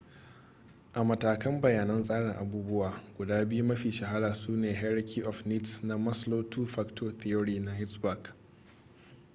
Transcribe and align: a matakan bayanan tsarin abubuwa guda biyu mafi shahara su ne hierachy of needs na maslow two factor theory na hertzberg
a 0.93 1.03
matakan 1.03 1.61
bayanan 1.61 2.03
tsarin 2.03 2.31
abubuwa 2.37 3.01
guda 3.17 3.45
biyu 3.45 3.63
mafi 3.63 3.91
shahara 3.91 4.33
su 4.35 4.51
ne 4.51 4.73
hierachy 4.73 5.23
of 5.23 5.45
needs 5.45 5.79
na 5.83 5.97
maslow 5.97 6.43
two 6.49 6.65
factor 6.65 7.11
theory 7.17 7.59
na 7.59 7.71
hertzberg 7.73 8.33